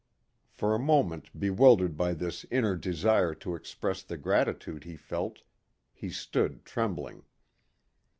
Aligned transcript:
For 0.49 0.73
a 0.73 0.79
moment 0.79 1.29
bewildered 1.39 1.95
by 1.95 2.15
this 2.15 2.43
inner 2.49 2.75
desire 2.75 3.35
to 3.35 3.53
express 3.53 4.01
the 4.01 4.17
gratitude 4.17 4.83
he 4.83 4.95
felt, 4.95 5.43
he 5.93 6.09
stood 6.09 6.65
trembling. 6.65 7.23